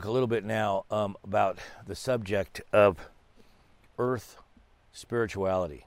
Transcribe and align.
talk 0.00 0.08
a 0.08 0.10
little 0.10 0.26
bit 0.26 0.44
now 0.44 0.86
um, 0.90 1.14
about 1.22 1.58
the 1.86 1.94
subject 1.94 2.62
of 2.72 3.10
earth 3.98 4.38
spirituality, 4.92 5.84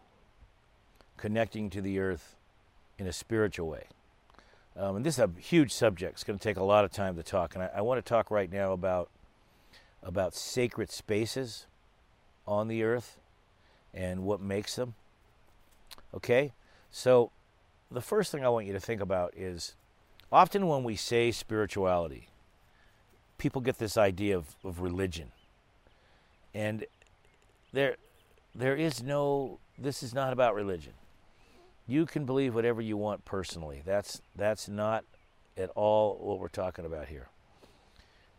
connecting 1.18 1.68
to 1.68 1.82
the 1.82 1.98
earth 1.98 2.36
in 3.00 3.08
a 3.08 3.12
spiritual 3.14 3.68
way. 3.68 3.86
Um, 4.78 4.98
and 4.98 5.06
this 5.06 5.16
is 5.16 5.20
a 5.20 5.32
huge 5.40 5.74
subject. 5.74 6.14
It's 6.14 6.24
going 6.24 6.38
to 6.38 6.44
take 6.44 6.58
a 6.58 6.64
lot 6.64 6.86
of 6.86 6.92
time 6.92 7.16
to 7.16 7.24
talk. 7.24 7.56
And 7.56 7.64
I, 7.64 7.72
I 7.78 7.82
want 7.82 8.06
to 8.06 8.08
talk 8.08 8.30
right 8.30 8.52
now 8.52 8.72
about 8.72 9.10
about 10.04 10.36
sacred 10.36 10.92
spaces 10.92 11.66
on 12.46 12.68
the 12.68 12.84
earth 12.84 13.18
and 13.96 14.26
what 14.26 14.40
makes 14.40 14.76
them. 14.76 14.94
Okay? 16.14 16.52
So, 16.92 17.32
the 17.90 18.02
first 18.02 18.32
thing 18.32 18.46
I 18.46 18.50
want 18.50 18.68
you 18.68 18.74
to 18.74 18.80
think 18.80 19.02
about 19.02 19.34
is 19.36 19.74
often 20.32 20.68
when 20.68 20.84
we 20.84 20.96
say 20.96 21.32
spirituality, 21.32 22.28
people 23.38 23.62
get 23.62 23.78
this 23.78 23.98
idea 23.98 24.38
of, 24.38 24.56
of 24.64 24.82
religion. 24.82 25.32
And 26.54 26.86
there, 27.72 27.96
there 28.54 28.76
is 28.76 29.02
no, 29.02 29.60
this 29.78 30.04
is 30.04 30.14
not 30.14 30.34
about 30.34 30.56
religion. 30.56 30.94
You 31.88 32.06
can 32.06 32.26
believe 32.26 32.56
whatever 32.56 32.82
you 32.82 32.96
want 32.96 33.26
personally. 33.26 33.82
That's, 33.86 34.22
that's 34.36 34.70
not 34.70 35.04
at 35.58 35.70
all 35.76 36.18
what 36.22 36.40
we're 36.40 36.48
talking 36.48 36.86
about 36.86 37.08
here. 37.08 37.28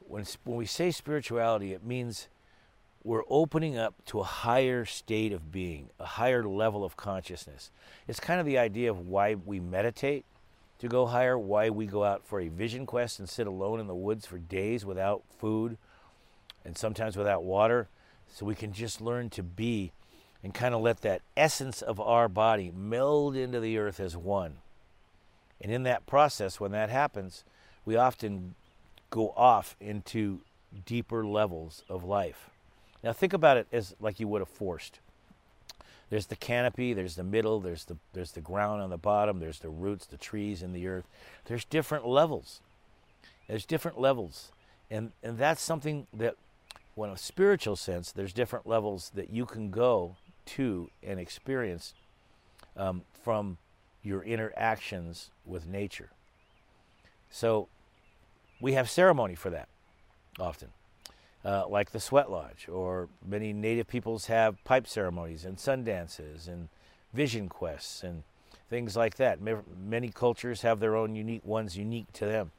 When, 0.06 0.24
when 0.44 0.56
we 0.56 0.66
say 0.66 0.90
spirituality, 0.90 1.72
it 1.72 1.84
means 1.84 2.28
we're 3.02 3.24
opening 3.28 3.76
up 3.76 3.94
to 4.06 4.20
a 4.20 4.24
higher 4.24 4.84
state 4.86 5.32
of 5.32 5.52
being, 5.52 5.90
a 6.00 6.06
higher 6.06 6.42
level 6.42 6.84
of 6.84 6.96
consciousness. 6.96 7.70
It's 8.08 8.18
kind 8.20 8.40
of 8.40 8.46
the 8.46 8.58
idea 8.58 8.90
of 8.90 9.06
why 9.06 9.34
we 9.34 9.60
meditate 9.60 10.24
to 10.78 10.88
go 10.88 11.06
higher, 11.06 11.38
why 11.38 11.70
we 11.70 11.86
go 11.86 12.04
out 12.04 12.26
for 12.26 12.40
a 12.40 12.48
vision 12.48 12.86
quest 12.86 13.18
and 13.18 13.28
sit 13.28 13.46
alone 13.46 13.80
in 13.80 13.86
the 13.86 13.94
woods 13.94 14.26
for 14.26 14.38
days 14.38 14.84
without 14.84 15.22
food 15.38 15.76
and 16.64 16.76
sometimes 16.76 17.16
without 17.16 17.44
water, 17.44 17.88
so 18.32 18.46
we 18.46 18.54
can 18.54 18.72
just 18.72 19.00
learn 19.00 19.30
to 19.30 19.42
be 19.42 19.92
and 20.42 20.52
kind 20.52 20.74
of 20.74 20.80
let 20.80 21.00
that 21.02 21.22
essence 21.36 21.80
of 21.80 22.00
our 22.00 22.28
body 22.28 22.70
meld 22.74 23.36
into 23.36 23.60
the 23.60 23.78
earth 23.78 24.00
as 24.00 24.16
one. 24.16 24.56
And 25.60 25.72
in 25.72 25.84
that 25.84 26.06
process, 26.06 26.60
when 26.60 26.72
that 26.72 26.90
happens, 26.90 27.44
we 27.84 27.96
often 27.96 28.54
go 29.10 29.32
off 29.36 29.76
into 29.80 30.40
deeper 30.84 31.24
levels 31.24 31.84
of 31.88 32.04
life. 32.04 32.50
Now 33.02 33.12
think 33.12 33.32
about 33.32 33.56
it 33.56 33.66
as 33.72 33.94
like 34.00 34.18
you 34.18 34.28
would 34.28 34.42
a 34.42 34.46
forest. 34.46 34.98
There's 36.10 36.26
the 36.26 36.36
canopy, 36.36 36.92
there's 36.92 37.16
the 37.16 37.24
middle, 37.24 37.60
there's 37.60 37.84
the 37.84 37.96
there's 38.12 38.32
the 38.32 38.40
ground 38.40 38.82
on 38.82 38.90
the 38.90 38.98
bottom, 38.98 39.40
there's 39.40 39.60
the 39.60 39.70
roots, 39.70 40.06
the 40.06 40.16
trees 40.16 40.62
in 40.62 40.72
the 40.72 40.86
earth. 40.86 41.06
There's 41.46 41.64
different 41.64 42.06
levels. 42.06 42.60
There's 43.48 43.66
different 43.66 44.00
levels. 44.00 44.52
And 44.90 45.12
and 45.22 45.38
that's 45.38 45.62
something 45.62 46.06
that 46.12 46.36
when 46.94 47.10
a 47.10 47.16
spiritual 47.16 47.76
sense, 47.76 48.12
there's 48.12 48.32
different 48.32 48.66
levels 48.66 49.10
that 49.14 49.30
you 49.30 49.46
can 49.46 49.70
go 49.70 50.16
to 50.46 50.90
and 51.02 51.18
experience 51.18 51.94
um, 52.76 53.02
from 53.22 53.58
your 54.02 54.22
interactions 54.22 55.30
with 55.44 55.66
nature. 55.66 56.10
So 57.30 57.68
we 58.60 58.74
have 58.74 58.88
ceremony 58.88 59.34
for 59.34 59.50
that 59.50 59.68
often, 60.38 60.68
uh, 61.44 61.66
like 61.68 61.90
the 61.90 62.00
sweat 62.00 62.30
lodge, 62.30 62.68
or 62.68 63.08
many 63.24 63.52
native 63.52 63.86
peoples 63.86 64.26
have 64.26 64.62
pipe 64.64 64.86
ceremonies 64.86 65.44
and 65.44 65.60
sun 65.60 65.84
dances 65.84 66.48
and 66.48 66.68
vision 67.12 67.48
quests 67.48 68.02
and 68.02 68.22
things 68.70 68.96
like 68.96 69.16
that. 69.16 69.38
Many 69.40 70.08
cultures 70.08 70.62
have 70.62 70.80
their 70.80 70.96
own 70.96 71.14
unique 71.14 71.44
ones, 71.44 71.76
unique 71.76 72.12
to 72.14 72.24
them. 72.24 72.50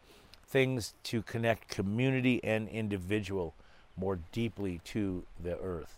Things 0.48 0.94
to 1.04 1.24
connect 1.24 1.68
community 1.68 2.40
and 2.44 2.70
individual 2.70 3.56
more 3.98 4.20
deeply 4.32 4.82
to 4.86 5.24
the 5.42 5.58
earth. 5.58 5.98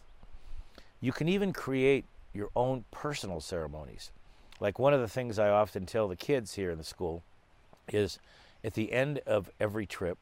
You 1.01 1.12
can 1.12 1.28
even 1.28 1.51
create 1.51 2.06
your 2.33 2.50
own 2.56 2.85
personal 2.89 3.41
ceremonies. 3.41 4.12
Like 4.59 4.79
one 4.79 4.94
of 4.94 5.01
the 5.01 5.07
things 5.07 5.38
I 5.38 5.50
often 5.50 5.85
tell 5.85 6.07
the 6.07 6.16
kids 6.16 6.56
here 6.56 6.72
in 6.72 6.78
the 6.78 6.83
school 6.83 7.22
is 7.91 8.19
at 8.63 8.73
the 8.73 8.91
end 8.91 9.19
of 9.28 9.51
every 9.59 9.85
trip, 9.85 10.17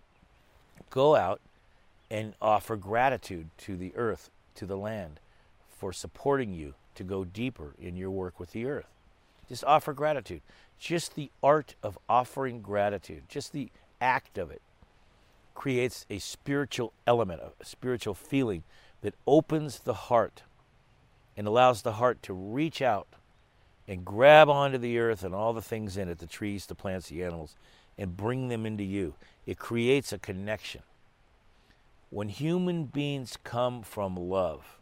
go 0.90 1.16
out 1.16 1.40
and 2.10 2.34
offer 2.42 2.76
gratitude 2.76 3.50
to 3.58 3.76
the 3.76 3.94
earth, 3.96 4.30
to 4.56 4.66
the 4.66 4.78
land, 4.78 5.20
for 5.78 5.92
supporting 5.92 6.54
you 6.54 6.74
to 6.96 7.04
go 7.04 7.26
deeper 7.26 7.74
in 7.80 7.96
your 7.96 8.12
work 8.12 8.40
with 8.40 8.52
the 8.52 8.66
earth. 8.66 8.88
Just 9.50 9.64
offer 9.64 9.94
gratitude. 9.94 10.42
Just 10.80 11.16
the 11.16 11.32
art 11.42 11.76
of 11.82 11.98
offering 12.10 12.62
gratitude, 12.62 13.24
just 13.30 13.54
the 13.54 13.70
act 14.02 14.38
of 14.38 14.52
it, 14.52 14.62
creates 15.54 16.06
a 16.10 16.20
spiritual 16.20 16.92
element, 17.08 17.42
a 17.42 17.66
spiritual 17.66 18.14
feeling 18.14 18.64
that 19.02 19.16
opens 19.26 19.80
the 19.80 19.94
heart 19.94 20.44
and 21.38 21.48
allows 21.48 21.82
the 21.82 21.94
heart 21.94 22.22
to 22.24 22.34
reach 22.34 22.82
out 22.82 23.08
and 23.88 24.04
grab 24.04 24.50
onto 24.50 24.78
the 24.78 24.98
earth 25.00 25.24
and 25.24 25.34
all 25.34 25.54
the 25.54 25.62
things 25.62 25.96
in 25.96 26.10
it 26.10 26.20
the 26.20 26.26
trees, 26.26 26.66
the 26.66 26.76
plants, 26.76 27.10
the 27.10 27.24
animals 27.24 27.56
and 27.98 28.18
bring 28.18 28.50
them 28.50 28.66
into 28.66 28.84
you. 28.84 29.14
It 29.46 29.58
creates 29.58 30.12
a 30.12 30.18
connection. 30.18 30.82
When 32.10 32.30
human 32.30 32.86
beings 32.86 33.38
come 33.44 33.82
from 33.82 34.16
love, 34.16 34.78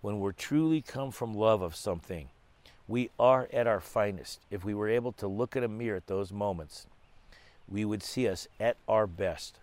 when 0.00 0.20
we're 0.20 0.32
truly 0.32 0.82
come 0.82 1.10
from 1.10 1.34
love 1.34 1.62
of 1.62 1.74
something, 1.74 2.28
we 2.86 3.10
are 3.18 3.48
at 3.52 3.66
our 3.66 3.80
finest. 3.80 4.40
If 4.50 4.64
we 4.64 4.74
were 4.74 4.88
able 4.88 5.12
to 5.12 5.26
look 5.26 5.56
in 5.56 5.64
a 5.64 5.68
mirror 5.68 5.96
at 5.96 6.06
those 6.06 6.32
moments, 6.32 6.86
we 7.68 7.84
would 7.84 8.02
see 8.02 8.28
us 8.28 8.46
at 8.60 8.76
our 8.86 9.06
best. 9.06 9.58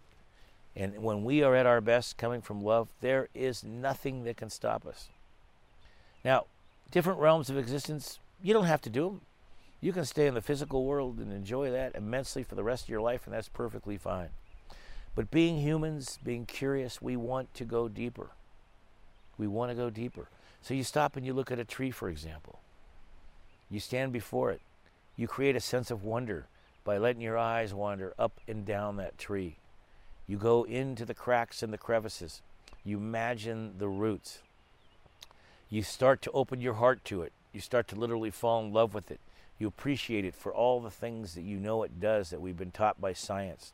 And 0.75 1.03
when 1.03 1.23
we 1.23 1.43
are 1.43 1.55
at 1.55 1.67
our 1.67 1.79
best 1.79 2.17
coming 2.17 2.41
from 2.41 2.61
love, 2.61 2.89
there 2.99 3.29
is 3.33 3.63
nothing 3.63 4.23
that 4.23 4.37
can 4.37 4.49
stop 4.49 4.85
us. 4.85 5.07
Now, 6.25 6.45
different 6.91 7.19
realms 7.19 7.49
of 7.49 7.57
existence, 7.57 8.19
you 8.41 8.53
don't 8.53 8.65
have 8.65 8.81
to 8.81 8.89
do 8.89 9.05
them. 9.05 9.21
You 9.79 9.93
can 9.93 10.05
stay 10.05 10.27
in 10.27 10.33
the 10.33 10.41
physical 10.41 10.85
world 10.85 11.19
and 11.19 11.31
enjoy 11.31 11.69
that 11.71 11.95
immensely 11.95 12.43
for 12.43 12.55
the 12.55 12.63
rest 12.63 12.85
of 12.85 12.89
your 12.89 13.01
life, 13.01 13.25
and 13.25 13.33
that's 13.33 13.49
perfectly 13.49 13.97
fine. 13.97 14.29
But 15.15 15.31
being 15.31 15.59
humans, 15.59 16.19
being 16.23 16.45
curious, 16.45 17.01
we 17.01 17.15
want 17.15 17.53
to 17.55 17.65
go 17.65 17.87
deeper. 17.87 18.29
We 19.37 19.47
want 19.47 19.71
to 19.71 19.75
go 19.75 19.89
deeper. 19.89 20.27
So 20.61 20.73
you 20.73 20.83
stop 20.83 21.15
and 21.15 21.25
you 21.25 21.33
look 21.33 21.51
at 21.51 21.59
a 21.59 21.65
tree, 21.65 21.91
for 21.91 22.09
example. 22.09 22.59
You 23.69 23.79
stand 23.79 24.13
before 24.13 24.51
it. 24.51 24.61
You 25.15 25.27
create 25.27 25.55
a 25.55 25.59
sense 25.59 25.91
of 25.91 26.03
wonder 26.03 26.47
by 26.83 26.97
letting 26.97 27.21
your 27.21 27.37
eyes 27.37 27.73
wander 27.73 28.13
up 28.17 28.39
and 28.47 28.65
down 28.65 28.97
that 28.97 29.17
tree. 29.17 29.57
You 30.27 30.37
go 30.37 30.63
into 30.63 31.05
the 31.05 31.13
cracks 31.13 31.61
and 31.61 31.71
the 31.71 31.77
crevices. 31.77 32.41
You 32.83 32.97
imagine 32.97 33.75
the 33.77 33.87
roots. 33.87 34.39
You 35.69 35.83
start 35.83 36.21
to 36.23 36.31
open 36.31 36.61
your 36.61 36.75
heart 36.75 37.03
to 37.05 37.21
it. 37.21 37.33
You 37.51 37.61
start 37.61 37.87
to 37.89 37.95
literally 37.95 38.31
fall 38.31 38.63
in 38.63 38.73
love 38.73 38.93
with 38.93 39.11
it. 39.11 39.19
You 39.59 39.67
appreciate 39.67 40.25
it 40.25 40.35
for 40.35 40.53
all 40.53 40.81
the 40.81 40.89
things 40.89 41.35
that 41.35 41.43
you 41.43 41.57
know 41.57 41.83
it 41.83 41.99
does 41.99 42.29
that 42.31 42.41
we've 42.41 42.57
been 42.57 42.71
taught 42.71 42.99
by 42.99 43.13
science. 43.13 43.73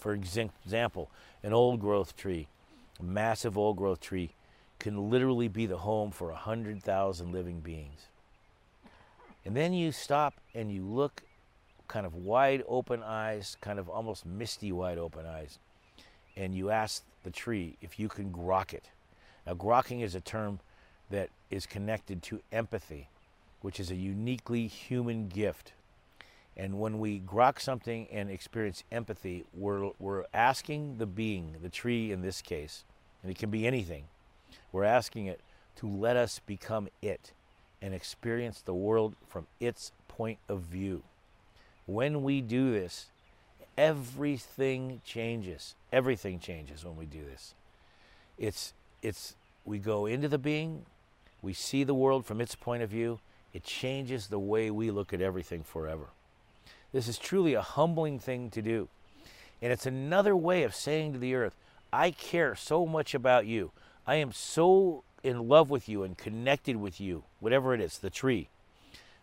For 0.00 0.12
example, 0.12 1.10
an 1.42 1.52
old 1.52 1.80
growth 1.80 2.16
tree, 2.16 2.48
a 2.98 3.02
massive 3.02 3.56
old 3.56 3.76
growth 3.76 4.00
tree, 4.00 4.30
can 4.78 5.10
literally 5.10 5.46
be 5.46 5.66
the 5.66 5.78
home 5.78 6.10
for 6.10 6.28
100,000 6.28 7.32
living 7.32 7.60
beings. 7.60 8.06
And 9.44 9.56
then 9.56 9.72
you 9.72 9.92
stop 9.92 10.34
and 10.54 10.72
you 10.72 10.82
look 10.82 11.22
kind 11.86 12.06
of 12.06 12.14
wide 12.14 12.64
open 12.66 13.02
eyes, 13.02 13.56
kind 13.60 13.78
of 13.78 13.88
almost 13.88 14.26
misty 14.26 14.72
wide 14.72 14.98
open 14.98 15.26
eyes, 15.26 15.58
and 16.36 16.54
you 16.54 16.70
ask 16.70 17.04
the 17.22 17.30
tree 17.30 17.76
if 17.80 17.98
you 17.98 18.08
can 18.08 18.32
grok 18.32 18.72
it. 18.72 18.86
Now, 19.46 19.54
grokking 19.54 20.02
is 20.02 20.14
a 20.14 20.20
term 20.20 20.60
that 21.10 21.28
is 21.50 21.66
connected 21.66 22.22
to 22.24 22.40
empathy 22.50 23.08
which 23.60 23.78
is 23.78 23.90
a 23.90 23.96
uniquely 23.96 24.66
human 24.66 25.28
gift. 25.28 25.72
And 26.56 26.80
when 26.80 26.98
we 26.98 27.20
grok 27.20 27.60
something 27.60 28.06
and 28.10 28.30
experience 28.30 28.84
empathy, 28.90 29.44
we're, 29.54 29.90
we're 29.98 30.24
asking 30.34 30.98
the 30.98 31.06
being, 31.06 31.56
the 31.62 31.68
tree 31.68 32.12
in 32.12 32.22
this 32.22 32.42
case, 32.42 32.84
and 33.22 33.30
it 33.30 33.38
can 33.38 33.50
be 33.50 33.66
anything, 33.66 34.04
we're 34.72 34.84
asking 34.84 35.26
it 35.26 35.40
to 35.76 35.86
let 35.86 36.16
us 36.16 36.40
become 36.46 36.88
it 37.00 37.32
and 37.80 37.94
experience 37.94 38.60
the 38.60 38.74
world 38.74 39.14
from 39.28 39.46
its 39.58 39.92
point 40.08 40.38
of 40.48 40.60
view. 40.62 41.02
When 41.86 42.22
we 42.22 42.40
do 42.40 42.72
this, 42.72 43.06
everything 43.78 45.00
changes. 45.04 45.74
Everything 45.92 46.38
changes 46.38 46.84
when 46.84 46.96
we 46.96 47.06
do 47.06 47.24
this. 47.24 47.54
It's, 48.38 48.74
it's, 49.02 49.34
we 49.64 49.78
go 49.78 50.06
into 50.06 50.28
the 50.28 50.38
being, 50.38 50.84
we 51.42 51.52
see 51.52 51.84
the 51.84 51.94
world 51.94 52.26
from 52.26 52.40
its 52.40 52.54
point 52.54 52.82
of 52.82 52.90
view, 52.90 53.20
it 53.52 53.64
changes 53.64 54.26
the 54.26 54.38
way 54.38 54.70
we 54.70 54.90
look 54.90 55.12
at 55.12 55.20
everything 55.20 55.62
forever. 55.62 56.08
This 56.92 57.08
is 57.08 57.18
truly 57.18 57.54
a 57.54 57.62
humbling 57.62 58.18
thing 58.18 58.50
to 58.50 58.62
do. 58.62 58.88
And 59.62 59.72
it's 59.72 59.86
another 59.86 60.34
way 60.34 60.62
of 60.62 60.74
saying 60.74 61.12
to 61.12 61.18
the 61.18 61.34
earth, 61.34 61.54
I 61.92 62.10
care 62.10 62.54
so 62.54 62.86
much 62.86 63.14
about 63.14 63.46
you. 63.46 63.72
I 64.06 64.16
am 64.16 64.32
so 64.32 65.02
in 65.22 65.48
love 65.48 65.70
with 65.70 65.88
you 65.88 66.02
and 66.02 66.16
connected 66.16 66.76
with 66.76 67.00
you, 67.00 67.24
whatever 67.40 67.74
it 67.74 67.80
is, 67.80 67.98
the 67.98 68.10
tree, 68.10 68.48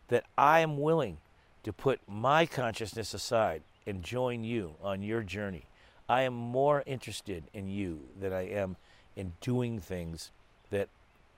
that 0.09 0.23
I 0.37 0.59
am 0.59 0.79
willing 0.79 1.17
to 1.63 1.73
put 1.73 1.99
my 2.07 2.45
consciousness 2.45 3.13
aside 3.13 3.63
and 3.85 4.03
join 4.03 4.43
you 4.43 4.75
on 4.81 5.01
your 5.01 5.23
journey. 5.23 5.65
I 6.07 6.21
am 6.21 6.33
more 6.33 6.83
interested 6.85 7.45
in 7.53 7.67
you 7.67 8.01
than 8.19 8.31
I 8.31 8.47
am 8.49 8.77
in 9.15 9.33
doing 9.41 9.79
things 9.79 10.31
that 10.69 10.89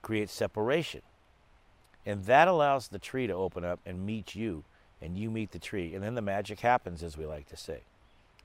create 0.02 0.30
separation. 0.30 1.02
And 2.06 2.24
that 2.26 2.48
allows 2.48 2.88
the 2.88 2.98
tree 2.98 3.26
to 3.26 3.32
open 3.32 3.64
up 3.64 3.80
and 3.84 4.06
meet 4.06 4.34
you, 4.34 4.64
and 5.02 5.16
you 5.16 5.30
meet 5.30 5.52
the 5.52 5.58
tree. 5.58 5.94
And 5.94 6.02
then 6.02 6.14
the 6.14 6.22
magic 6.22 6.60
happens, 6.60 7.02
as 7.02 7.16
we 7.16 7.26
like 7.26 7.48
to 7.48 7.56
say. 7.56 7.80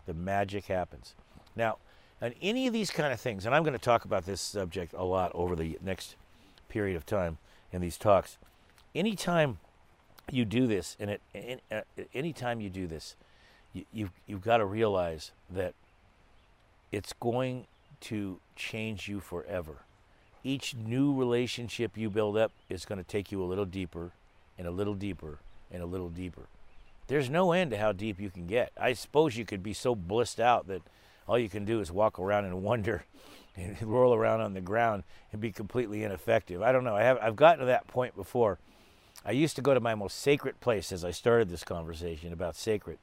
The 0.06 0.14
magic 0.14 0.66
happens. 0.66 1.14
Now, 1.56 1.78
on 2.22 2.34
any 2.42 2.68
of 2.68 2.74
these 2.74 2.92
kind 2.92 3.12
of 3.12 3.20
things, 3.20 3.46
and 3.46 3.54
I'm 3.54 3.64
going 3.64 3.78
to 3.78 3.80
talk 3.84 4.06
about 4.06 4.26
this 4.26 4.42
subject 4.42 4.94
a 4.94 5.04
lot 5.04 5.32
over 5.34 5.56
the 5.56 5.78
next 5.84 6.16
period 6.70 6.96
of 6.96 7.06
time 7.06 7.38
in 7.72 7.82
these 7.82 7.98
talks. 7.98 8.38
Anytime 8.94 9.58
you 10.32 10.46
do 10.46 10.68
this, 10.68 10.96
and 11.00 11.12
it, 11.12 11.62
uh, 11.72 11.82
anytime 12.14 12.62
you 12.62 12.70
do 12.70 12.88
this, 12.88 13.16
you, 13.74 13.86
you've, 13.94 14.12
you've 14.26 14.42
got 14.42 14.58
to 14.58 14.66
realize 14.66 15.32
that 15.50 15.74
it's 16.92 17.14
going 17.14 17.66
to 18.02 18.40
change 18.56 19.08
you 19.08 19.20
forever. 19.20 19.80
Each 20.44 20.76
new 20.76 21.14
relationship 21.14 21.98
you 21.98 22.10
build 22.10 22.38
up 22.38 22.52
is 22.70 22.86
going 22.86 23.00
to 23.00 23.04
take 23.04 23.32
you 23.32 23.44
a 23.44 23.46
little 23.46 23.66
deeper 23.66 24.12
and 24.58 24.68
a 24.68 24.72
little 24.72 24.94
deeper 24.94 25.40
and 25.72 25.82
a 25.82 25.86
little 25.86 26.10
deeper. 26.10 26.48
There's 27.08 27.30
no 27.30 27.52
end 27.52 27.72
to 27.72 27.78
how 27.78 27.92
deep 27.92 28.20
you 28.20 28.30
can 28.30 28.48
get. 28.48 28.72
I 28.80 28.94
suppose 28.94 29.38
you 29.38 29.46
could 29.46 29.62
be 29.62 29.74
so 29.74 29.96
blissed 29.96 30.40
out 30.40 30.68
that 30.68 30.82
all 31.28 31.38
you 31.38 31.50
can 31.50 31.66
do 31.66 31.80
is 31.80 31.92
walk 31.92 32.20
around 32.20 32.46
and 32.46 32.64
wonder 32.64 33.06
and 33.56 33.82
roll 33.82 34.14
around 34.14 34.42
on 34.42 34.54
the 34.54 34.62
ground 34.62 35.04
and 35.32 35.40
be 35.40 35.52
completely 35.52 36.04
ineffective. 36.04 36.62
I 36.62 36.72
don't 36.72 36.84
know. 36.84 36.96
I 36.96 37.04
have 37.04 37.18
I've 37.22 37.36
gotten 37.36 37.60
to 37.60 37.66
that 37.66 37.88
point 37.88 38.16
before. 38.16 38.60
I 39.24 39.32
used 39.32 39.56
to 39.56 39.62
go 39.62 39.74
to 39.74 39.80
my 39.80 39.96
most 39.96 40.20
sacred 40.20 40.60
place 40.60 40.92
as 40.92 41.04
I 41.06 41.12
started 41.12 41.50
this 41.50 41.64
conversation 41.64 42.32
about 42.32 42.56
sacred, 42.56 43.00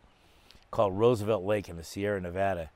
called 0.70 0.96
Roosevelt 0.96 1.42
Lake 1.42 1.68
in 1.68 1.76
the 1.76 1.82
Sierra 1.82 2.20
Nevada. 2.20 2.70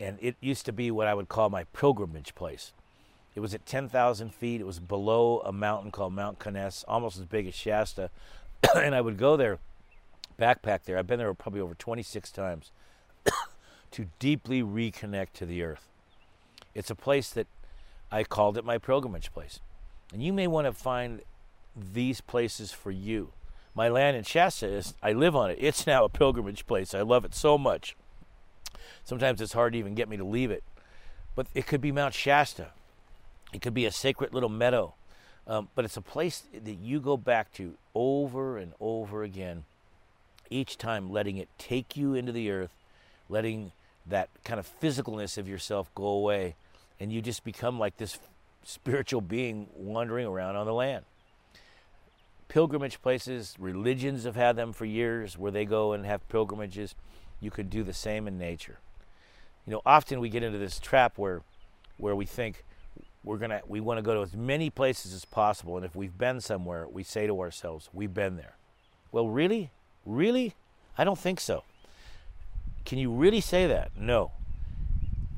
And 0.00 0.18
it 0.20 0.34
used 0.40 0.66
to 0.66 0.72
be 0.72 0.90
what 0.90 1.06
I 1.06 1.14
would 1.14 1.28
call 1.28 1.50
my 1.50 1.64
pilgrimage 1.64 2.34
place. 2.34 2.72
It 3.34 3.40
was 3.40 3.54
at 3.54 3.66
10,000 3.66 4.34
feet. 4.34 4.60
It 4.60 4.66
was 4.66 4.80
below 4.80 5.40
a 5.40 5.52
mountain 5.52 5.90
called 5.90 6.14
Mount 6.14 6.38
Conness, 6.38 6.84
almost 6.88 7.18
as 7.18 7.26
big 7.26 7.46
as 7.46 7.54
Shasta. 7.54 8.10
and 8.76 8.94
I 8.94 9.00
would 9.00 9.18
go 9.18 9.36
there, 9.36 9.58
backpack 10.38 10.84
there. 10.84 10.98
I've 10.98 11.06
been 11.06 11.18
there 11.18 11.32
probably 11.34 11.60
over 11.60 11.74
26 11.74 12.30
times 12.30 12.70
to 13.92 14.06
deeply 14.18 14.62
reconnect 14.62 15.32
to 15.34 15.46
the 15.46 15.62
earth. 15.62 15.88
It's 16.74 16.90
a 16.90 16.94
place 16.94 17.30
that 17.30 17.46
I 18.10 18.24
called 18.24 18.58
it 18.58 18.64
my 18.64 18.78
pilgrimage 18.78 19.32
place. 19.32 19.60
And 20.12 20.22
you 20.22 20.32
may 20.32 20.46
want 20.46 20.66
to 20.66 20.72
find 20.72 21.22
these 21.76 22.20
places 22.20 22.72
for 22.72 22.90
you. 22.90 23.32
My 23.74 23.88
land 23.88 24.16
in 24.16 24.22
Shasta 24.22 24.66
is, 24.66 24.94
I 25.02 25.12
live 25.12 25.34
on 25.34 25.50
it. 25.50 25.58
It's 25.60 25.86
now 25.86 26.04
a 26.04 26.08
pilgrimage 26.08 26.66
place. 26.66 26.94
I 26.94 27.02
love 27.02 27.24
it 27.24 27.34
so 27.34 27.58
much. 27.58 27.96
Sometimes 29.04 29.40
it's 29.40 29.52
hard 29.52 29.72
to 29.72 29.78
even 29.78 29.94
get 29.94 30.08
me 30.08 30.16
to 30.16 30.24
leave 30.24 30.50
it. 30.50 30.62
But 31.34 31.48
it 31.54 31.66
could 31.66 31.80
be 31.80 31.90
Mount 31.90 32.14
Shasta. 32.14 32.68
It 33.52 33.60
could 33.60 33.74
be 33.74 33.86
a 33.86 33.90
sacred 33.90 34.32
little 34.32 34.48
meadow. 34.48 34.94
Um, 35.46 35.68
but 35.74 35.84
it's 35.84 35.96
a 35.96 36.02
place 36.02 36.42
that 36.52 36.78
you 36.78 37.00
go 37.00 37.16
back 37.16 37.52
to 37.54 37.74
over 37.94 38.56
and 38.56 38.72
over 38.80 39.22
again, 39.22 39.64
each 40.50 40.78
time 40.78 41.10
letting 41.10 41.36
it 41.36 41.48
take 41.58 41.96
you 41.96 42.14
into 42.14 42.32
the 42.32 42.50
earth, 42.50 42.70
letting 43.28 43.72
that 44.06 44.28
kind 44.44 44.58
of 44.58 44.68
physicalness 44.80 45.36
of 45.36 45.48
yourself 45.48 45.94
go 45.94 46.06
away, 46.06 46.54
and 46.98 47.12
you 47.12 47.20
just 47.20 47.44
become 47.44 47.78
like 47.78 47.96
this 47.98 48.18
spiritual 48.62 49.20
being 49.20 49.68
wandering 49.76 50.26
around 50.26 50.56
on 50.56 50.66
the 50.66 50.72
land. 50.72 51.04
Pilgrimage 52.48 53.02
places, 53.02 53.54
religions 53.58 54.24
have 54.24 54.36
had 54.36 54.56
them 54.56 54.72
for 54.72 54.84
years 54.84 55.36
where 55.36 55.50
they 55.50 55.64
go 55.64 55.92
and 55.92 56.06
have 56.06 56.26
pilgrimages. 56.28 56.94
You 57.40 57.50
could 57.50 57.68
do 57.68 57.82
the 57.82 57.92
same 57.92 58.28
in 58.28 58.38
nature. 58.38 58.78
You 59.66 59.72
know, 59.72 59.82
often 59.84 60.20
we 60.20 60.28
get 60.28 60.42
into 60.42 60.58
this 60.58 60.78
trap 60.78 61.18
where 61.18 61.42
where 61.96 62.16
we 62.16 62.26
think 62.26 62.64
we're 63.24 63.38
gonna 63.38 63.62
we 63.66 63.80
want 63.80 63.98
to 63.98 64.02
go 64.02 64.14
to 64.14 64.22
as 64.22 64.34
many 64.34 64.70
places 64.70 65.12
as 65.12 65.24
possible, 65.24 65.76
and 65.76 65.84
if 65.84 65.96
we've 65.96 66.16
been 66.16 66.40
somewhere, 66.40 66.86
we 66.86 67.02
say 67.02 67.26
to 67.26 67.40
ourselves, 67.40 67.88
We've 67.92 68.12
been 68.12 68.36
there. 68.36 68.56
Well, 69.10 69.28
really? 69.28 69.70
Really? 70.04 70.54
I 70.98 71.04
don't 71.04 71.18
think 71.18 71.40
so. 71.40 71.64
Can 72.84 72.98
you 72.98 73.10
really 73.10 73.40
say 73.40 73.66
that? 73.66 73.92
No. 73.96 74.32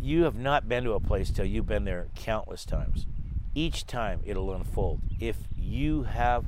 You 0.00 0.24
have 0.24 0.36
not 0.36 0.68
been 0.68 0.84
to 0.84 0.92
a 0.92 1.00
place 1.00 1.30
till 1.30 1.46
you've 1.46 1.66
been 1.66 1.84
there 1.84 2.08
countless 2.16 2.64
times. 2.64 3.06
Each 3.54 3.86
time 3.86 4.20
it'll 4.26 4.52
unfold. 4.52 5.00
If 5.20 5.36
you 5.56 6.02
have 6.02 6.44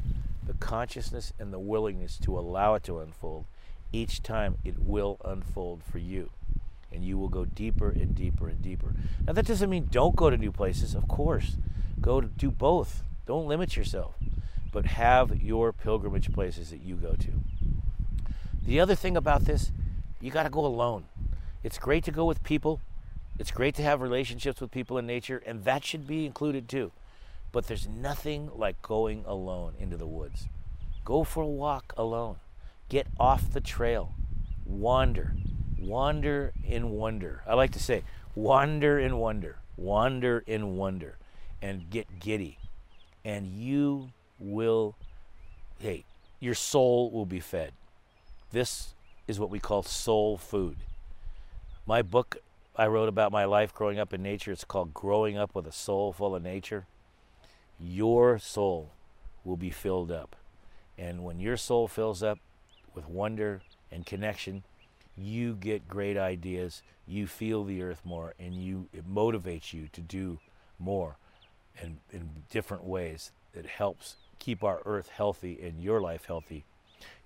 the 0.46 0.54
consciousness 0.54 1.32
and 1.38 1.52
the 1.52 1.58
willingness 1.58 2.18
to 2.18 2.38
allow 2.38 2.74
it 2.74 2.82
to 2.84 2.98
unfold, 2.98 3.46
each 3.92 4.22
time 4.22 4.58
it 4.64 4.78
will 4.78 5.18
unfold 5.24 5.82
for 5.84 5.98
you. 5.98 6.30
And 6.92 7.04
you 7.04 7.18
will 7.18 7.28
go 7.28 7.44
deeper 7.44 7.90
and 7.90 8.14
deeper 8.14 8.48
and 8.48 8.62
deeper. 8.62 8.94
Now, 9.26 9.34
that 9.34 9.46
doesn't 9.46 9.68
mean 9.68 9.88
don't 9.90 10.16
go 10.16 10.30
to 10.30 10.36
new 10.36 10.52
places, 10.52 10.94
of 10.94 11.06
course. 11.08 11.56
Go 12.00 12.20
to 12.20 12.26
do 12.28 12.50
both. 12.50 13.04
Don't 13.26 13.46
limit 13.46 13.76
yourself, 13.76 14.14
but 14.72 14.86
have 14.86 15.42
your 15.42 15.72
pilgrimage 15.72 16.32
places 16.32 16.70
that 16.70 16.80
you 16.80 16.96
go 16.96 17.12
to. 17.12 17.32
The 18.62 18.80
other 18.80 18.94
thing 18.94 19.16
about 19.16 19.44
this 19.44 19.70
you 20.20 20.30
got 20.30 20.44
to 20.44 20.50
go 20.50 20.64
alone. 20.64 21.04
It's 21.62 21.78
great 21.78 22.04
to 22.04 22.10
go 22.10 22.24
with 22.24 22.42
people. 22.42 22.80
It's 23.38 23.50
great 23.50 23.74
to 23.76 23.82
have 23.82 24.00
relationships 24.00 24.60
with 24.60 24.70
people 24.70 24.98
in 24.98 25.06
nature, 25.06 25.42
and 25.46 25.64
that 25.64 25.84
should 25.84 26.06
be 26.06 26.26
included 26.26 26.68
too. 26.68 26.92
But 27.52 27.66
there's 27.66 27.86
nothing 27.86 28.50
like 28.54 28.82
going 28.82 29.24
alone 29.26 29.74
into 29.78 29.96
the 29.96 30.06
woods. 30.06 30.48
Go 31.04 31.24
for 31.24 31.42
a 31.42 31.46
walk 31.46 31.94
alone. 31.96 32.36
Get 32.88 33.06
off 33.18 33.52
the 33.52 33.60
trail. 33.60 34.14
Wander. 34.66 35.34
Wander 35.78 36.52
in 36.64 36.90
wonder. 36.90 37.42
I 37.46 37.54
like 37.54 37.72
to 37.72 37.80
say, 37.80 38.02
wander 38.34 38.98
in 38.98 39.18
wonder. 39.18 39.56
Wander 39.76 40.42
in 40.46 40.76
wonder. 40.76 41.18
And 41.62 41.88
get 41.90 42.20
giddy. 42.20 42.58
And 43.24 43.52
you 43.52 44.10
will, 44.38 44.96
hey, 45.78 46.04
your 46.40 46.54
soul 46.54 47.10
will 47.10 47.26
be 47.26 47.40
fed. 47.40 47.72
This 48.50 48.94
is 49.26 49.38
what 49.38 49.50
we 49.50 49.58
call 49.58 49.82
soul 49.82 50.38
food. 50.38 50.78
My 51.86 52.02
book 52.02 52.38
I 52.78 52.86
wrote 52.86 53.08
about 53.08 53.32
my 53.32 53.44
life 53.44 53.74
growing 53.74 53.98
up 53.98 54.14
in 54.14 54.22
nature, 54.22 54.52
it's 54.52 54.64
called 54.64 54.94
Growing 54.94 55.36
Up 55.36 55.52
with 55.52 55.66
a 55.66 55.72
Soul 55.72 56.12
Full 56.12 56.36
of 56.36 56.44
Nature. 56.44 56.86
Your 57.80 58.38
soul 58.38 58.92
will 59.44 59.56
be 59.56 59.70
filled 59.70 60.12
up. 60.12 60.36
And 60.96 61.24
when 61.24 61.40
your 61.40 61.56
soul 61.56 61.88
fills 61.88 62.22
up 62.22 62.38
with 62.94 63.08
wonder 63.08 63.62
and 63.90 64.06
connection, 64.06 64.62
you 65.18 65.54
get 65.54 65.88
great 65.88 66.16
ideas, 66.16 66.82
you 67.06 67.26
feel 67.26 67.64
the 67.64 67.82
earth 67.82 68.02
more, 68.04 68.34
and 68.38 68.54
you 68.54 68.88
it 68.92 69.08
motivates 69.08 69.72
you 69.72 69.88
to 69.92 70.00
do 70.00 70.38
more 70.78 71.16
and 71.80 71.98
in 72.12 72.28
different 72.50 72.84
ways. 72.84 73.30
It 73.54 73.66
helps 73.66 74.16
keep 74.38 74.62
our 74.62 74.80
earth 74.84 75.08
healthy 75.08 75.58
and 75.62 75.82
your 75.82 76.00
life 76.00 76.26
healthy 76.26 76.64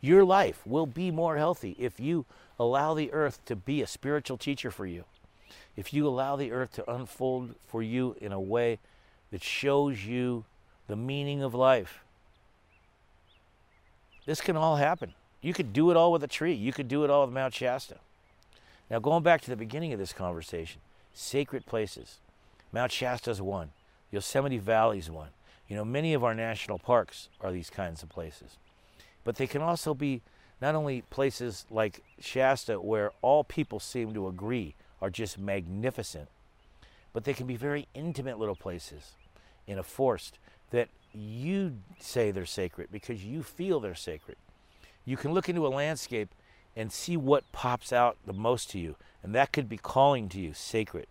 your 0.02 0.24
life 0.24 0.60
will 0.66 0.86
be 0.86 1.10
more 1.10 1.36
healthy 1.36 1.76
if 1.78 2.00
you 2.00 2.26
allow 2.58 2.92
the 2.92 3.12
earth 3.12 3.42
to 3.46 3.56
be 3.56 3.80
a 3.80 3.86
spiritual 3.86 4.36
teacher 4.36 4.70
for 4.70 4.84
you. 4.84 5.04
If 5.76 5.94
you 5.94 6.06
allow 6.06 6.36
the 6.36 6.52
earth 6.52 6.72
to 6.72 6.92
unfold 6.92 7.54
for 7.68 7.82
you 7.82 8.16
in 8.20 8.32
a 8.32 8.40
way 8.40 8.78
that 9.30 9.42
shows 9.42 10.04
you 10.04 10.44
the 10.88 10.96
meaning 10.96 11.42
of 11.42 11.54
life. 11.54 12.00
This 14.26 14.40
can 14.40 14.56
all 14.56 14.76
happen. 14.76 15.14
You 15.42 15.52
could 15.52 15.72
do 15.72 15.90
it 15.90 15.96
all 15.96 16.12
with 16.12 16.24
a 16.24 16.28
tree. 16.28 16.54
You 16.54 16.72
could 16.72 16.88
do 16.88 17.04
it 17.04 17.10
all 17.10 17.26
with 17.26 17.34
Mount 17.34 17.52
Shasta. 17.52 17.96
Now, 18.90 18.98
going 18.98 19.22
back 19.22 19.42
to 19.42 19.50
the 19.50 19.56
beginning 19.56 19.92
of 19.92 19.98
this 19.98 20.12
conversation, 20.12 20.80
sacred 21.12 21.66
places. 21.66 22.18
Mount 22.72 22.92
Shasta 22.92 23.30
is 23.30 23.42
one. 23.42 23.72
Yosemite 24.10 24.58
Valley 24.58 24.98
is 24.98 25.10
one. 25.10 25.30
You 25.68 25.76
know, 25.76 25.84
many 25.84 26.14
of 26.14 26.24
our 26.24 26.34
national 26.34 26.78
parks 26.78 27.28
are 27.40 27.52
these 27.52 27.68
kinds 27.68 28.02
of 28.02 28.08
places 28.08 28.56
but 29.24 29.36
they 29.36 29.46
can 29.46 29.62
also 29.62 29.94
be 29.94 30.22
not 30.60 30.74
only 30.74 31.02
places 31.02 31.66
like 31.70 32.02
Shasta 32.20 32.80
where 32.80 33.12
all 33.20 33.44
people 33.44 33.80
seem 33.80 34.14
to 34.14 34.28
agree 34.28 34.74
are 35.00 35.10
just 35.10 35.38
magnificent, 35.38 36.28
but 37.12 37.24
they 37.24 37.34
can 37.34 37.46
be 37.46 37.56
very 37.56 37.88
intimate 37.94 38.38
little 38.38 38.56
places 38.56 39.12
in 39.66 39.78
a 39.78 39.82
forest 39.82 40.38
that 40.70 40.88
you 41.12 41.78
say 42.00 42.30
they're 42.30 42.46
sacred 42.46 42.88
because 42.90 43.24
you 43.24 43.42
feel 43.42 43.80
they're 43.80 43.94
sacred. 43.94 44.36
You 45.04 45.16
can 45.16 45.32
look 45.32 45.48
into 45.48 45.66
a 45.66 45.68
landscape 45.68 46.34
and 46.76 46.92
see 46.92 47.16
what 47.16 47.50
pops 47.52 47.92
out 47.92 48.16
the 48.24 48.32
most 48.32 48.70
to 48.70 48.78
you, 48.78 48.96
and 49.22 49.34
that 49.34 49.52
could 49.52 49.68
be 49.68 49.76
calling 49.76 50.28
to 50.30 50.40
you 50.40 50.54
sacred. 50.54 51.06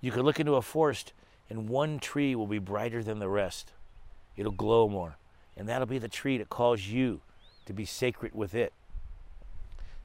You 0.00 0.10
could 0.10 0.24
look 0.24 0.40
into 0.40 0.54
a 0.54 0.62
forest 0.62 1.12
and 1.50 1.68
one 1.68 1.98
tree 1.98 2.34
will 2.34 2.46
be 2.46 2.60
brighter 2.60 3.02
than 3.02 3.18
the 3.18 3.28
rest. 3.28 3.72
It'll 4.36 4.52
glow 4.52 4.88
more, 4.88 5.16
and 5.56 5.68
that'll 5.68 5.86
be 5.86 5.98
the 5.98 6.08
tree 6.08 6.38
that 6.38 6.48
calls 6.48 6.86
you 6.86 7.20
to 7.66 7.72
be 7.72 7.84
sacred 7.84 8.34
with 8.34 8.54
it. 8.54 8.72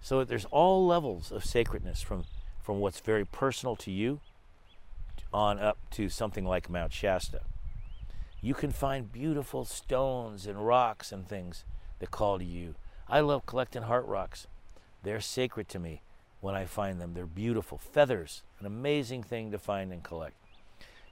So 0.01 0.23
there's 0.23 0.45
all 0.45 0.85
levels 0.85 1.31
of 1.31 1.45
sacredness 1.45 2.01
from, 2.01 2.25
from 2.61 2.79
what's 2.79 2.99
very 2.99 3.25
personal 3.25 3.75
to 3.77 3.91
you 3.91 4.19
on 5.31 5.59
up 5.59 5.77
to 5.91 6.09
something 6.09 6.45
like 6.45 6.69
Mount 6.69 6.91
Shasta. 6.91 7.41
You 8.41 8.53
can 8.53 8.71
find 8.71 9.11
beautiful 9.11 9.65
stones 9.65 10.47
and 10.47 10.65
rocks 10.65 11.11
and 11.11 11.27
things 11.27 11.63
that 11.99 12.11
call 12.11 12.39
to 12.39 12.45
you. 12.45 12.75
I 13.07 13.19
love 13.19 13.45
collecting 13.45 13.83
heart 13.83 14.05
rocks. 14.07 14.47
They're 15.03 15.21
sacred 15.21 15.69
to 15.69 15.79
me. 15.79 16.01
when 16.41 16.53
I 16.53 16.65
find 16.65 17.01
them. 17.01 17.15
They're 17.15 17.25
beautiful. 17.25 17.79
Feathers, 17.79 18.43
an 18.59 18.67
amazing 18.67 19.23
thing 19.23 19.49
to 19.49 19.57
find 19.57 19.91
and 19.91 20.03
collect. 20.03 20.35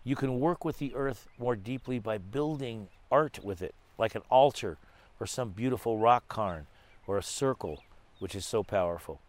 You 0.04 0.16
can 0.16 0.40
work 0.40 0.64
with 0.64 0.78
the 0.78 0.94
earth 0.94 1.28
more 1.40 1.56
deeply 1.56 1.98
by 1.98 2.20
building 2.20 2.88
art 3.12 3.40
with 3.44 3.64
it, 3.64 3.74
like 3.98 4.14
an 4.14 4.22
altar 4.30 4.78
or 5.20 5.26
some 5.26 5.50
beautiful 5.50 5.98
rock 5.98 6.32
cairn 6.32 6.68
or 7.08 7.18
a 7.18 7.24
circle, 7.24 7.84
which 8.20 8.36
is 8.36 8.46
so 8.46 8.62
powerful. 8.62 9.22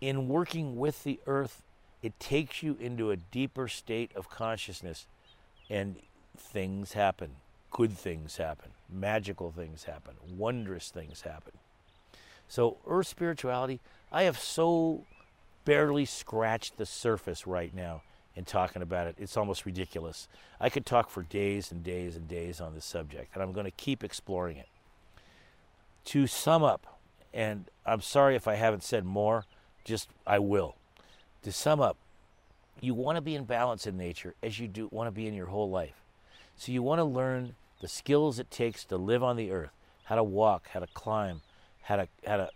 In 0.00 0.26
working 0.26 0.76
with 0.76 1.04
the 1.04 1.20
earth, 1.28 1.62
it 2.02 2.18
takes 2.18 2.60
you 2.62 2.76
into 2.80 3.12
a 3.12 3.16
deeper 3.16 3.68
state 3.68 4.10
of 4.16 4.28
consciousness 4.28 5.06
and 5.70 5.96
things 6.36 6.94
happen. 6.94 7.36
Good 7.70 7.92
things 7.92 8.38
happen. 8.38 8.70
Magical 8.90 9.52
things 9.52 9.84
happen. 9.84 10.14
Wondrous 10.36 10.90
things 10.90 11.20
happen. 11.20 11.52
So, 12.48 12.78
earth 12.86 13.08
spirituality, 13.08 13.80
I 14.12 14.22
have 14.24 14.38
so 14.38 15.04
barely 15.64 16.04
scratched 16.04 16.76
the 16.76 16.86
surface 16.86 17.46
right 17.46 17.74
now 17.74 18.02
in 18.36 18.44
talking 18.44 18.82
about 18.82 19.06
it. 19.08 19.16
It's 19.18 19.36
almost 19.36 19.66
ridiculous. 19.66 20.28
I 20.60 20.68
could 20.68 20.86
talk 20.86 21.10
for 21.10 21.22
days 21.22 21.72
and 21.72 21.82
days 21.82 22.16
and 22.16 22.28
days 22.28 22.60
on 22.60 22.74
this 22.74 22.84
subject, 22.84 23.34
and 23.34 23.42
I'm 23.42 23.52
going 23.52 23.64
to 23.64 23.72
keep 23.72 24.04
exploring 24.04 24.58
it. 24.58 24.68
To 26.06 26.26
sum 26.26 26.62
up, 26.62 26.98
and 27.34 27.64
I'm 27.84 28.00
sorry 28.00 28.36
if 28.36 28.46
I 28.46 28.54
haven't 28.54 28.84
said 28.84 29.04
more, 29.04 29.44
just 29.84 30.08
I 30.26 30.38
will. 30.38 30.76
To 31.42 31.50
sum 31.50 31.80
up, 31.80 31.96
you 32.80 32.94
want 32.94 33.16
to 33.16 33.22
be 33.22 33.34
in 33.34 33.44
balance 33.44 33.86
in 33.86 33.96
nature 33.96 34.34
as 34.42 34.60
you 34.60 34.68
do 34.68 34.88
want 34.92 35.08
to 35.08 35.12
be 35.12 35.26
in 35.26 35.34
your 35.34 35.46
whole 35.46 35.70
life. 35.70 36.02
So 36.56 36.72
you 36.72 36.82
want 36.82 37.00
to 37.00 37.04
learn 37.04 37.54
the 37.80 37.88
skills 37.88 38.38
it 38.38 38.50
takes 38.50 38.84
to 38.84 38.96
live 38.96 39.22
on 39.22 39.36
the 39.36 39.50
earth, 39.50 39.72
how 40.04 40.14
to 40.14 40.24
walk, 40.24 40.68
how 40.68 40.80
to 40.80 40.86
climb, 40.88 41.40
how 41.86 41.96
to 41.96 42.08
how 42.26 42.36
to 42.36 42.50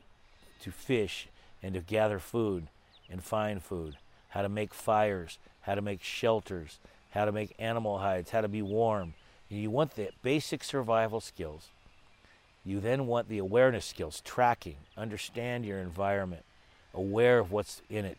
to 0.62 0.70
fish 0.70 1.28
and 1.62 1.74
to 1.74 1.80
gather 1.80 2.18
food 2.18 2.66
and 3.10 3.22
find 3.22 3.62
food, 3.62 3.96
how 4.30 4.42
to 4.42 4.48
make 4.48 4.74
fires, 4.74 5.38
how 5.62 5.74
to 5.74 5.82
make 5.82 6.02
shelters, 6.02 6.78
how 7.10 7.24
to 7.24 7.32
make 7.32 7.54
animal 7.58 7.98
hides, 7.98 8.30
how 8.30 8.40
to 8.40 8.48
be 8.48 8.62
warm. 8.62 9.14
You 9.48 9.70
want 9.70 9.96
the 9.96 10.10
basic 10.22 10.62
survival 10.62 11.20
skills. 11.20 11.68
You 12.64 12.78
then 12.78 13.06
want 13.06 13.28
the 13.28 13.38
awareness 13.38 13.86
skills, 13.86 14.20
tracking, 14.24 14.76
understand 14.96 15.64
your 15.64 15.78
environment, 15.78 16.44
aware 16.92 17.38
of 17.38 17.50
what's 17.50 17.82
in 17.88 18.04
it, 18.04 18.18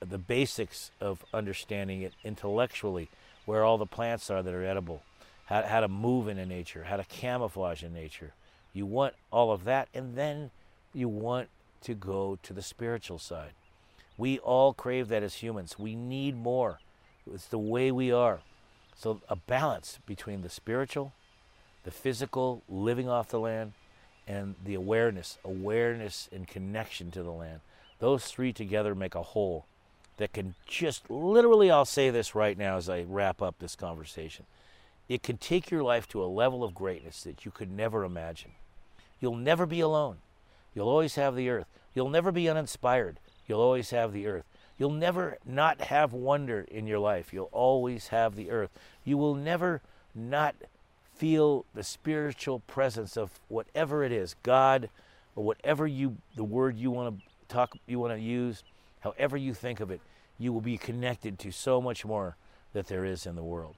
the 0.00 0.18
basics 0.18 0.90
of 1.00 1.24
understanding 1.34 2.02
it 2.02 2.12
intellectually, 2.24 3.08
where 3.44 3.64
all 3.64 3.78
the 3.78 3.86
plants 3.86 4.30
are 4.30 4.42
that 4.42 4.54
are 4.54 4.64
edible, 4.64 5.02
how, 5.46 5.62
how 5.62 5.80
to 5.80 5.88
move 5.88 6.28
in 6.28 6.36
nature, 6.48 6.84
how 6.84 6.96
to 6.96 7.04
camouflage 7.04 7.82
in 7.82 7.92
nature. 7.92 8.32
You 8.72 8.86
want 8.86 9.14
all 9.30 9.52
of 9.52 9.64
that, 9.64 9.88
and 9.94 10.16
then 10.16 10.50
you 10.94 11.08
want 11.08 11.48
to 11.82 11.94
go 11.94 12.38
to 12.42 12.52
the 12.52 12.62
spiritual 12.62 13.18
side. 13.18 13.52
We 14.16 14.38
all 14.38 14.72
crave 14.72 15.08
that 15.08 15.22
as 15.22 15.36
humans. 15.36 15.78
We 15.78 15.94
need 15.94 16.36
more. 16.36 16.80
It's 17.32 17.46
the 17.46 17.58
way 17.58 17.90
we 17.90 18.12
are. 18.12 18.40
So, 18.96 19.20
a 19.28 19.36
balance 19.36 19.98
between 20.06 20.42
the 20.42 20.48
spiritual, 20.48 21.12
the 21.84 21.90
physical, 21.90 22.62
living 22.68 23.08
off 23.08 23.28
the 23.28 23.40
land, 23.40 23.72
and 24.26 24.54
the 24.64 24.74
awareness, 24.74 25.38
awareness 25.44 26.28
and 26.32 26.46
connection 26.46 27.10
to 27.10 27.22
the 27.22 27.30
land. 27.30 27.60
Those 27.98 28.26
three 28.26 28.52
together 28.52 28.94
make 28.94 29.14
a 29.14 29.22
whole 29.22 29.66
that 30.18 30.32
can 30.32 30.54
just 30.66 31.10
literally, 31.10 31.70
I'll 31.70 31.84
say 31.84 32.10
this 32.10 32.34
right 32.34 32.56
now 32.56 32.76
as 32.76 32.88
I 32.88 33.02
wrap 33.02 33.42
up 33.42 33.58
this 33.58 33.74
conversation. 33.74 34.46
It 35.08 35.22
can 35.22 35.36
take 35.36 35.70
your 35.70 35.82
life 35.82 36.06
to 36.08 36.22
a 36.22 36.26
level 36.26 36.62
of 36.62 36.74
greatness 36.74 37.22
that 37.24 37.44
you 37.44 37.50
could 37.50 37.70
never 37.70 38.04
imagine. 38.04 38.52
You'll 39.22 39.36
never 39.36 39.64
be 39.64 39.80
alone. 39.80 40.16
You'll 40.74 40.88
always 40.88 41.14
have 41.14 41.36
the 41.36 41.48
earth. 41.48 41.66
You'll 41.94 42.10
never 42.10 42.32
be 42.32 42.48
uninspired. 42.48 43.20
You'll 43.46 43.60
always 43.60 43.90
have 43.90 44.12
the 44.12 44.26
earth. 44.26 44.44
You'll 44.78 44.90
never 44.90 45.38
not 45.46 45.82
have 45.82 46.12
wonder 46.12 46.66
in 46.68 46.88
your 46.88 46.98
life. 46.98 47.32
You'll 47.32 47.48
always 47.52 48.08
have 48.08 48.34
the 48.34 48.50
earth. 48.50 48.70
You 49.04 49.16
will 49.16 49.36
never 49.36 49.80
not 50.14 50.56
feel 51.14 51.64
the 51.72 51.84
spiritual 51.84 52.60
presence 52.60 53.16
of 53.16 53.30
whatever 53.48 54.02
it 54.02 54.10
is, 54.10 54.34
God 54.42 54.90
or 55.36 55.44
whatever 55.44 55.86
you 55.86 56.16
the 56.34 56.42
word 56.42 56.76
you 56.76 56.90
want 56.90 57.16
to 57.16 57.24
talk 57.46 57.78
you 57.86 58.00
want 58.00 58.12
to 58.12 58.20
use, 58.20 58.64
however 59.00 59.36
you 59.36 59.54
think 59.54 59.78
of 59.78 59.90
it, 59.90 60.00
you 60.38 60.52
will 60.52 60.60
be 60.60 60.76
connected 60.76 61.38
to 61.38 61.52
so 61.52 61.80
much 61.80 62.04
more 62.04 62.36
that 62.72 62.88
there 62.88 63.04
is 63.04 63.24
in 63.24 63.36
the 63.36 63.44
world. 63.44 63.76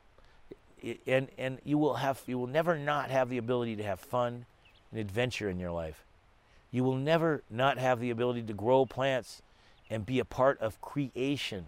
And 1.07 1.29
and 1.37 1.59
you 1.65 1.77
will 1.77 1.95
have 1.95 2.23
you 2.27 2.39
will 2.39 2.47
never 2.47 2.79
not 2.79 3.11
have 3.11 3.29
the 3.29 3.37
ability 3.39 3.77
to 3.77 3.83
have 3.83 4.01
fun 4.01 4.47
adventure 4.99 5.49
in 5.49 5.59
your 5.59 5.71
life. 5.71 6.05
You 6.71 6.85
will 6.85 6.97
never 6.97 7.43
not 7.51 7.79
have 7.79 8.01
the 8.01 8.11
ability 8.11 8.43
to 8.43 8.53
grow 8.53 8.87
plants 8.87 9.43
and 9.91 10.05
be 10.05 10.19
a 10.19 10.25
part 10.25 10.61
of 10.61 10.81
creation. 10.81 11.67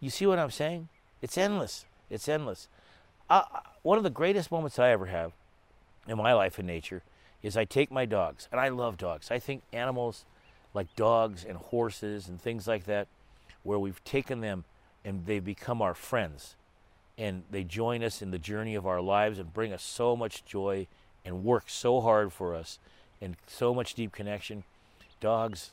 You 0.00 0.10
see 0.10 0.26
what 0.26 0.38
I'm 0.38 0.50
saying? 0.50 0.88
It's 1.22 1.38
endless. 1.38 1.86
It's 2.10 2.28
endless. 2.28 2.68
Uh, 3.28 3.42
one 3.82 3.98
of 3.98 4.04
the 4.04 4.10
greatest 4.10 4.52
moments 4.52 4.78
I 4.78 4.90
ever 4.90 5.06
have 5.06 5.32
in 6.06 6.16
my 6.18 6.32
life 6.32 6.58
in 6.58 6.66
nature 6.66 7.02
is 7.42 7.56
I 7.56 7.64
take 7.64 7.90
my 7.90 8.06
dogs, 8.06 8.48
and 8.50 8.60
I 8.60 8.68
love 8.68 8.96
dogs. 8.96 9.30
I 9.30 9.38
think 9.38 9.62
animals 9.72 10.24
like 10.74 10.94
dogs 10.94 11.44
and 11.44 11.56
horses 11.56 12.28
and 12.28 12.40
things 12.40 12.68
like 12.68 12.84
that, 12.84 13.08
where 13.62 13.78
we've 13.78 14.04
taken 14.04 14.40
them 14.40 14.64
and 15.04 15.24
they 15.26 15.38
become 15.38 15.80
our 15.80 15.94
friends. 15.94 16.56
And 17.16 17.44
they 17.50 17.64
join 17.64 18.02
us 18.02 18.20
in 18.20 18.30
the 18.30 18.38
journey 18.38 18.74
of 18.74 18.86
our 18.86 19.00
lives 19.00 19.38
and 19.38 19.54
bring 19.54 19.72
us 19.72 19.82
so 19.82 20.16
much 20.16 20.44
joy 20.44 20.86
and 21.26 21.44
work 21.44 21.64
so 21.66 22.00
hard 22.00 22.32
for 22.32 22.54
us 22.54 22.78
and 23.20 23.36
so 23.46 23.74
much 23.74 23.94
deep 23.94 24.12
connection. 24.12 24.62
Dogs 25.20 25.72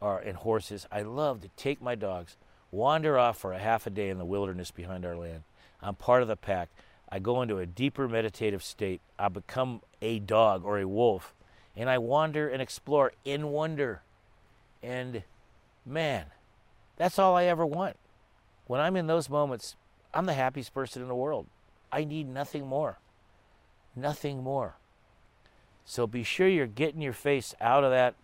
are 0.00 0.18
and 0.18 0.38
horses. 0.38 0.86
I 0.90 1.02
love 1.02 1.42
to 1.42 1.48
take 1.56 1.82
my 1.82 1.94
dogs, 1.94 2.36
wander 2.72 3.18
off 3.18 3.38
for 3.38 3.52
a 3.52 3.58
half 3.58 3.86
a 3.86 3.90
day 3.90 4.08
in 4.08 4.18
the 4.18 4.24
wilderness 4.24 4.70
behind 4.70 5.04
our 5.04 5.16
land. 5.16 5.42
I'm 5.82 5.94
part 5.94 6.22
of 6.22 6.28
the 6.28 6.36
pack. 6.36 6.70
I 7.08 7.18
go 7.18 7.42
into 7.42 7.58
a 7.58 7.66
deeper 7.66 8.08
meditative 8.08 8.62
state. 8.62 9.00
I 9.18 9.28
become 9.28 9.82
a 10.00 10.18
dog 10.18 10.64
or 10.64 10.78
a 10.78 10.88
wolf, 10.88 11.34
and 11.76 11.90
I 11.90 11.98
wander 11.98 12.48
and 12.48 12.62
explore 12.62 13.12
in 13.24 13.48
wonder. 13.48 14.00
And 14.82 15.22
man, 15.84 16.26
that's 16.96 17.18
all 17.18 17.36
I 17.36 17.44
ever 17.44 17.66
want. 17.66 17.96
When 18.66 18.80
I'm 18.80 18.96
in 18.96 19.06
those 19.06 19.28
moments, 19.28 19.76
I'm 20.14 20.26
the 20.26 20.32
happiest 20.32 20.72
person 20.72 21.02
in 21.02 21.08
the 21.08 21.14
world. 21.14 21.46
I 21.92 22.04
need 22.04 22.28
nothing 22.28 22.66
more. 22.66 22.98
Nothing 23.94 24.42
more. 24.42 24.76
So 25.84 26.06
be 26.06 26.22
sure 26.22 26.48
you're 26.48 26.66
getting 26.66 27.00
your 27.00 27.12
face 27.12 27.54
out 27.60 27.84
of 27.84 27.90
that 27.90 28.14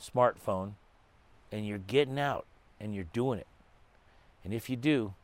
smartphone 0.00 0.74
and 1.50 1.66
you're 1.66 1.78
getting 1.78 2.18
out 2.18 2.46
and 2.80 2.94
you're 2.94 3.04
doing 3.12 3.38
it. 3.38 3.46
And 4.44 4.54
if 4.54 4.70
you 4.70 4.76
do, 4.76 5.14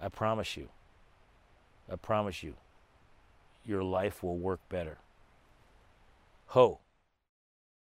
I 0.00 0.08
promise 0.08 0.56
you, 0.56 0.68
I 1.90 1.96
promise 1.96 2.42
you, 2.42 2.54
your 3.64 3.82
life 3.82 4.22
will 4.22 4.36
work 4.36 4.60
better. 4.68 4.98
Ho. 6.48 6.78